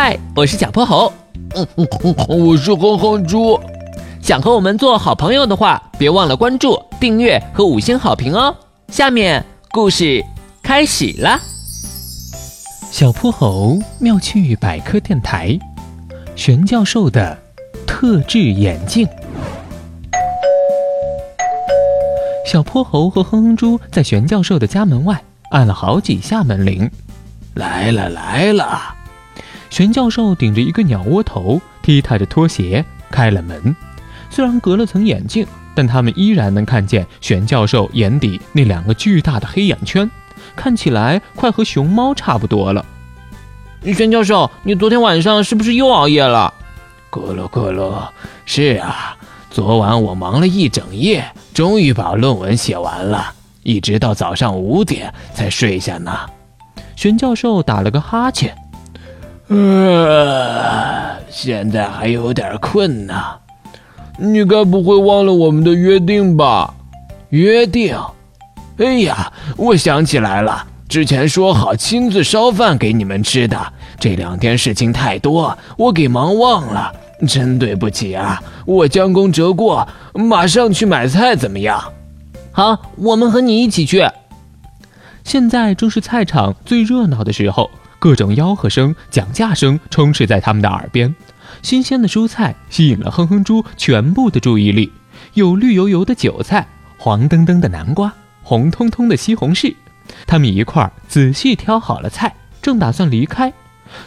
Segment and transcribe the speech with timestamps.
[0.00, 1.12] 嗨，我是小泼猴。
[1.56, 3.58] 嗯嗯嗯，我是哼哼猪。
[4.22, 8.54] 想和我们做好朋友的话，别忘了关注、订阅和五星好评哦。
[8.92, 10.24] 下面故事
[10.62, 11.40] 开始了。
[12.92, 15.58] 小泼猴妙趣百科电台，
[16.36, 17.36] 玄教授的
[17.84, 19.04] 特制眼镜。
[22.46, 25.20] 小泼猴和哼哼猪在玄教授的家门外
[25.50, 26.88] 按了好几下门铃。
[27.54, 28.94] 来了来了！
[29.70, 33.74] 玄教授顶着一个鸟窝头，踢踏着拖鞋开了门。
[34.30, 40.10] 虽然隔了层眼镜，但他们依然能看见玄教授眼底那两个巨大的黑眼圈，
[40.56, 42.84] 看起来快和熊猫差不多了。
[43.94, 46.52] 玄教授，你昨天晚上是不是又熬夜了？
[47.10, 48.08] 咕噜咕噜，
[48.44, 49.16] 是啊，
[49.50, 56.12] 昨晚我忙了一整夜，终于把论文写完了，一直到早上五点才睡下呢。
[56.96, 58.54] 玄教授打了个哈欠，
[59.48, 63.14] 呃，现在还有点困呢。
[64.18, 66.74] 你该不会忘了我们的约定吧？
[67.30, 67.96] 约定？
[68.78, 73.72] 哎呀，我想起来了，之前说好亲自烧饭给你们吃的。
[73.98, 76.92] 这两天事情太多，我给忙忘了，
[77.26, 78.42] 真对不起啊！
[78.66, 81.82] 我将功折过，马上去买菜，怎么样？
[82.52, 84.06] 好，我们和你一起去。
[85.24, 91.14] 现在正是菜场最热闹的时候，各种吆喝声、讲价声充斥在他们的耳边。
[91.62, 94.92] 新鲜的蔬菜吸引了哼哼猪全部的注意力，
[95.34, 96.66] 有绿油油的韭菜，
[96.96, 98.12] 黄澄澄的南瓜，
[98.42, 99.74] 红彤彤的西红柿。
[100.26, 103.52] 他们一块儿仔细挑好了菜，正打算离开。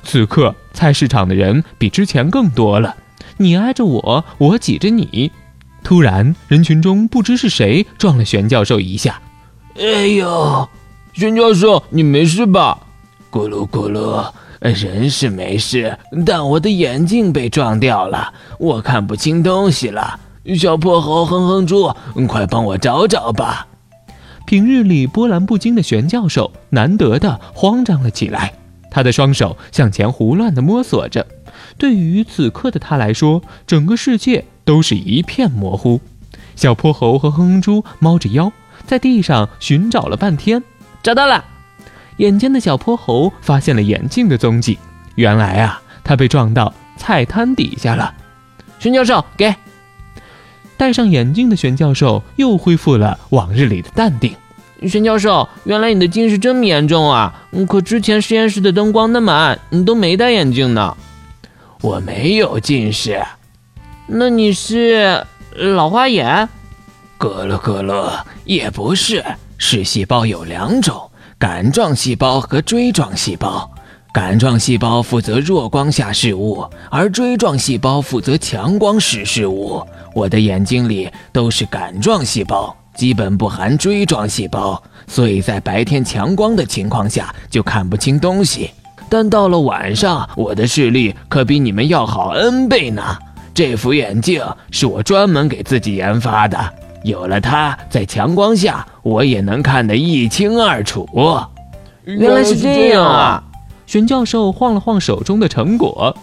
[0.03, 2.95] 此刻菜市场的人比之前更多了，
[3.38, 5.31] 你挨着我，我挤着你。
[5.84, 9.19] 突然，人群中不知是谁撞了玄教授一下。
[9.80, 10.69] 哎呦！
[11.14, 12.80] 玄教授，你没事吧？
[13.31, 14.29] 咕噜咕噜，
[14.59, 20.19] 人是没事，但我的眼镜被撞掉了，我看不清东西了。
[20.59, 21.95] 小破猴哼哼猪，
[22.28, 23.67] 快帮我找找吧！
[24.45, 28.53] 平日里波澜不惊的玄教授难得的慌张了起来，
[28.89, 31.25] 他的双手向前胡乱的摸索着。
[31.77, 36.01] 对于此刻的他来说，整个世界都是一片模糊。
[36.56, 38.51] 小泼猴和哼哼猪猫着腰
[38.85, 40.61] 在地上寻找了半天。
[41.01, 41.45] 找到了，
[42.21, 44.77] 眼尖的小泼猴发现了眼镜的踪迹。
[45.15, 48.13] 原来啊，他被撞到菜摊底下了。
[48.77, 49.55] 玄教授，给。
[50.77, 54.35] 戴上眼镜的玄教授又恢复了往日里的淡定。
[54.87, 57.33] 玄教授，原来你的近视这么严重啊！
[57.67, 60.95] 可之前实验室的灯光那么暗，你都没戴眼镜呢。
[61.81, 63.19] 我没有近视。
[64.05, 66.47] 那你是老花眼？
[67.17, 69.25] 咯咯咯咯，也不是。
[69.57, 71.10] 视细胞有两种，
[71.41, 73.68] 杆状细胞和锥状细胞。
[74.13, 79.84] 杆状细胞负责弱光下视物，而锥状细胞负责强光时视物。
[80.13, 88.69] 我的眼睛里都是杆状细胞，基本不含锥状细胞，所以在白天强光的情况下就看不清东西。
[89.09, 93.18] 但到了晚上，我的视力可比你们要好 N 倍呢。
[93.51, 96.74] 这副眼镜是我专门给自己研发的。
[97.03, 101.07] 有了它，在强光下我也能看得一清二楚。
[102.03, 103.44] 原来是这样啊！
[103.85, 106.16] 玄教授晃了晃手中的成果。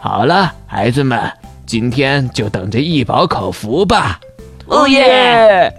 [0.00, 1.30] 好了，孩子们，
[1.64, 4.18] 今天就等着一饱口福吧。
[4.66, 5.72] 哦耶！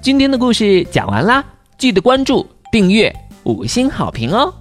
[0.00, 1.44] 今天的故事讲完啦，
[1.76, 4.52] 记得关注、订阅、五星好评哦。